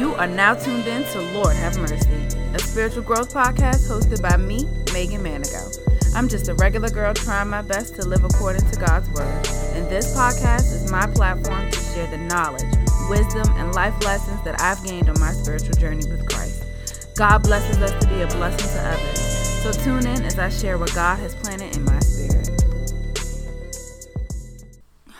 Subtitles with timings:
[0.00, 4.34] You are now tuned in to Lord Have Mercy, a spiritual growth podcast hosted by
[4.38, 6.16] me, Megan Manigo.
[6.16, 9.86] I'm just a regular girl trying my best to live according to God's word, and
[9.90, 12.64] this podcast is my platform to share the knowledge,
[13.10, 16.64] wisdom, and life lessons that I've gained on my spiritual journey with Christ.
[17.14, 19.20] God blesses us to be a blessing to others.
[19.62, 22.59] So tune in as I share what God has planted in my spirit.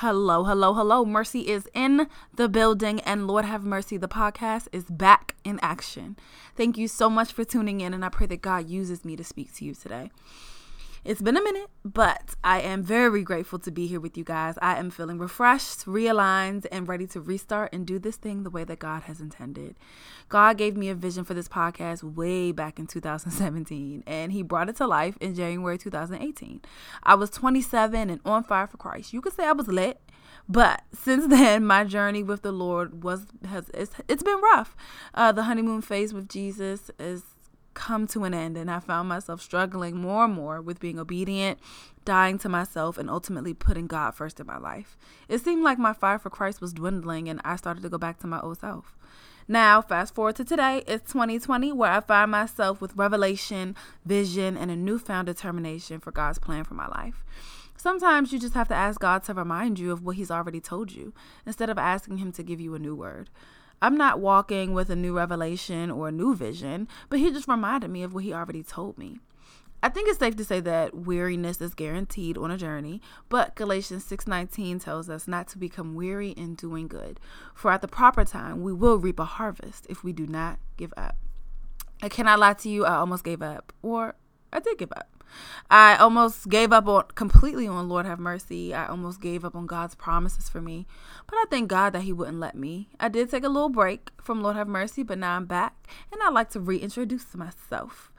[0.00, 1.06] Hello, hello, hello.
[1.06, 6.18] Mercy is in the building, and Lord Have Mercy, the podcast is back in action.
[6.54, 9.24] Thank you so much for tuning in, and I pray that God uses me to
[9.24, 10.10] speak to you today.
[11.06, 14.58] It's been a minute, but I am very grateful to be here with you guys.
[14.60, 18.64] I am feeling refreshed, realigned, and ready to restart and do this thing the way
[18.64, 19.76] that God has intended.
[20.28, 24.68] God gave me a vision for this podcast way back in 2017, and He brought
[24.68, 26.60] it to life in January 2018.
[27.04, 29.12] I was 27 and on fire for Christ.
[29.12, 30.00] You could say I was lit.
[30.48, 34.74] But since then, my journey with the Lord was has it's, it's been rough.
[35.14, 37.22] Uh, the honeymoon phase with Jesus is
[37.76, 41.60] come to an end and I found myself struggling more and more with being obedient,
[42.04, 44.96] dying to myself, and ultimately putting God first in my life.
[45.28, 48.18] It seemed like my fire for Christ was dwindling and I started to go back
[48.20, 48.96] to my old self.
[49.46, 54.72] Now, fast forward to today, it's 2020, where I find myself with revelation, vision, and
[54.72, 57.24] a newfound determination for God's plan for my life.
[57.76, 60.90] Sometimes you just have to ask God to remind you of what He's already told
[60.90, 61.12] you
[61.44, 63.30] instead of asking Him to give you a new word.
[63.82, 67.90] I'm not walking with a new revelation or a new vision, but he just reminded
[67.90, 69.20] me of what he already told me.
[69.82, 74.04] I think it's safe to say that weariness is guaranteed on a journey, but Galatians
[74.04, 77.20] 6:19 tells us not to become weary in doing good,
[77.54, 80.94] for at the proper time we will reap a harvest if we do not give
[80.96, 81.16] up.
[82.02, 84.16] I cannot lie to you, I almost gave up, or
[84.52, 85.15] I did give up.
[85.70, 88.72] I almost gave up on completely on Lord have mercy.
[88.74, 90.86] I almost gave up on God's promises for me.
[91.26, 92.88] But I thank God that he wouldn't let me.
[93.00, 96.20] I did take a little break from Lord have mercy, but now I'm back and
[96.22, 98.12] I'd like to reintroduce myself.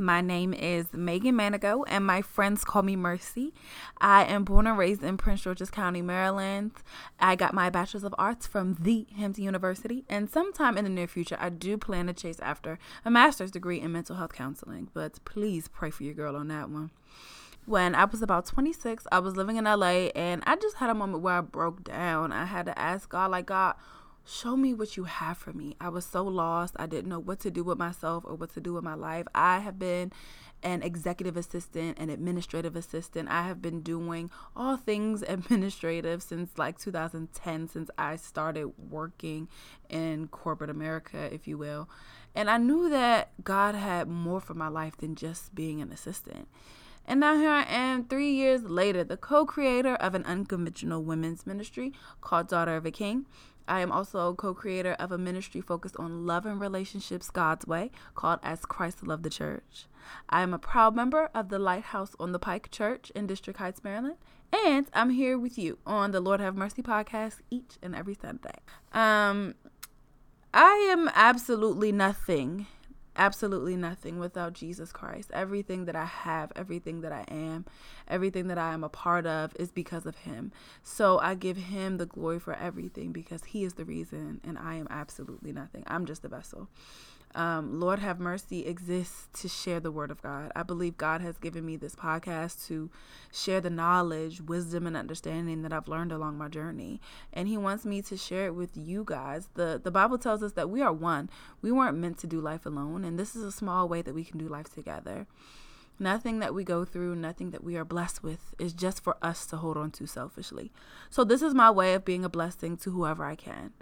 [0.00, 3.52] My name is Megan Manigo, and my friends call me Mercy.
[4.00, 6.72] I am born and raised in Prince George's County, Maryland.
[7.18, 11.06] I got my Bachelor's of Arts from the Hampton University, and sometime in the near
[11.06, 14.88] future, I do plan to chase after a master's degree in mental health counseling.
[14.94, 16.90] But please pray for your girl on that one
[17.66, 20.94] when I was about 26, I was living in LA and I just had a
[20.94, 22.32] moment where I broke down.
[22.32, 23.76] I had to ask God, like, God,
[24.24, 25.76] show me what you have for me.
[25.80, 26.74] I was so lost.
[26.78, 29.26] I didn't know what to do with myself or what to do with my life.
[29.34, 30.12] I have been
[30.62, 33.28] an executive assistant, an administrative assistant.
[33.28, 39.48] I have been doing all things administrative since like 2010, since I started working
[39.88, 41.88] in corporate America, if you will.
[42.34, 46.46] And I knew that God had more for my life than just being an assistant.
[47.06, 51.44] And now here I am, three years later, the co creator of an unconventional women's
[51.44, 53.26] ministry called Daughter of a King.
[53.68, 57.90] I am also co creator of a ministry focused on love and relationships God's way
[58.14, 59.86] called As Christ Loved the Church.
[60.28, 63.84] I am a proud member of the Lighthouse on the Pike Church in District Heights,
[63.84, 64.16] Maryland.
[64.52, 68.58] And I'm here with you on the Lord Have Mercy podcast each and every Sunday.
[68.92, 69.54] Um,
[70.52, 72.66] I am absolutely nothing
[73.16, 75.30] absolutely nothing without Jesus Christ.
[75.32, 77.66] Everything that I have, everything that I am,
[78.08, 80.52] everything that I am a part of is because of Him.
[80.82, 84.74] So I give Him the glory for everything because He is the reason, and I
[84.76, 85.84] am absolutely nothing.
[85.86, 86.68] I'm just a vessel
[87.34, 90.50] um, Lord Have Mercy exists to share the word of God.
[90.56, 92.90] I believe God has given me this podcast to
[93.32, 97.00] share the knowledge, wisdom, and understanding that I've learned along my journey.
[97.32, 99.48] And He wants me to share it with you guys.
[99.54, 101.30] The, the Bible tells us that we are one.
[101.62, 104.24] We weren't meant to do life alone, and this is a small way that we
[104.24, 105.26] can do life together.
[106.00, 109.44] Nothing that we go through, nothing that we are blessed with is just for us
[109.46, 110.72] to hold on to selfishly.
[111.10, 113.74] So, this is my way of being a blessing to whoever I can.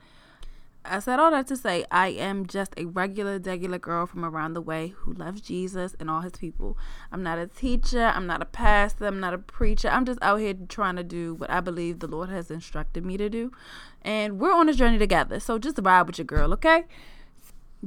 [0.91, 4.55] I said all that to say I am just a regular, regular girl from around
[4.55, 6.77] the way who loves Jesus and all his people.
[7.13, 9.89] I'm not a teacher, I'm not a pastor, I'm not a preacher.
[9.89, 13.17] I'm just out here trying to do what I believe the Lord has instructed me
[13.17, 13.53] to do.
[14.03, 15.41] And we're on a journey together.
[15.41, 16.85] So just ride with your girl, okay?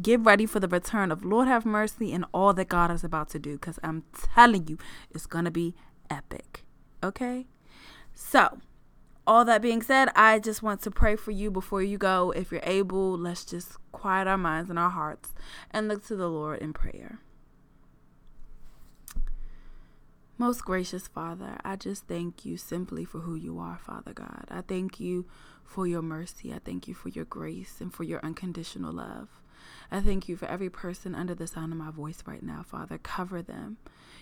[0.02, 3.30] Get ready for the return of Lord have mercy and all that God is about
[3.32, 4.04] to do because I'm
[4.36, 4.78] telling you,
[5.10, 5.76] it's going to be
[6.10, 6.64] epic.
[7.04, 7.48] Okay?
[8.14, 8.60] So,
[9.28, 12.32] all that being said, I just want to pray for you before you go.
[12.32, 15.34] If you're able, let's just quiet our minds and our hearts
[15.72, 17.20] and look to the Lord in prayer.
[20.42, 24.46] Most gracious Father, I just thank you simply for who you are, Father God.
[24.50, 25.28] I thank you
[25.64, 26.52] for your mercy.
[26.52, 29.30] I thank you for your grace and for your unconditional love.
[29.92, 32.98] I thank you for every person under the sound of my voice right now, Father.
[32.98, 33.78] Cover them.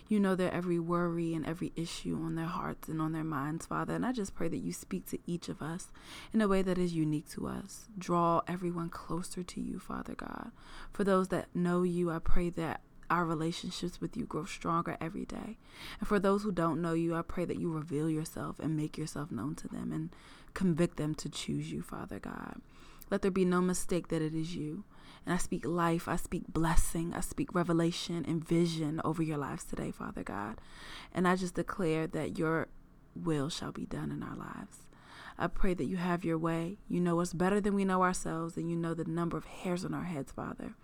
[0.10, 3.66] You know their every worry and every issue on their hearts and on their minds,
[3.66, 3.96] Father.
[3.96, 5.88] And I just pray that you speak to each of us
[6.34, 7.88] in a way that is unique to us.
[7.98, 10.52] Draw everyone closer to you, Father God.
[10.92, 15.26] For those that know you, I pray that our relationships with you grow stronger every
[15.26, 15.58] day.
[16.00, 18.98] And for those who don't know you, I pray that you reveal yourself and make
[18.98, 20.10] yourself known to them and
[20.54, 22.62] convict them to choose you, Father God.
[23.10, 24.84] Let there be no mistake that it is you.
[25.26, 29.64] And I speak life, I speak blessing, I speak revelation and vision over your lives
[29.64, 30.60] today, Father God.
[31.14, 32.68] And I just declare that your
[33.16, 34.88] will shall be done in our lives.
[35.38, 36.78] I pray that you have your way.
[36.88, 39.86] You know us better than we know ourselves, and you know the number of hairs
[39.86, 40.76] on our heads, Father.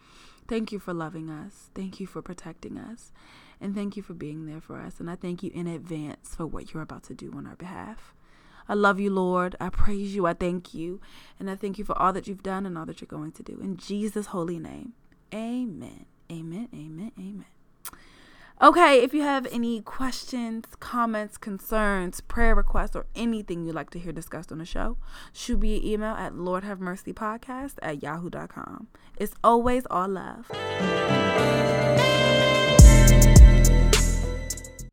[0.48, 1.70] Thank you for loving us.
[1.74, 3.12] Thank you for protecting us.
[3.60, 5.00] And thank you for being there for us.
[5.00, 8.14] And I thank you in advance for what you're about to do on our behalf.
[8.68, 9.56] I love you, Lord.
[9.60, 10.26] I praise you.
[10.26, 11.00] I thank you.
[11.40, 13.44] And I thank you for all that you've done and all that you're going to
[13.44, 13.60] do.
[13.62, 14.94] In Jesus' holy name.
[15.34, 16.06] Amen.
[16.32, 16.70] Amen.
[16.74, 17.12] Amen.
[17.18, 17.46] Amen.
[18.62, 24.00] Okay, if you have any questions, comments, concerns, prayer requests, or anything you'd like to
[24.00, 24.96] hear discussed on the show,
[25.34, 28.88] shoot me an email at lordhavemercypodcast at yahoo.com.
[29.18, 30.50] It's always all love.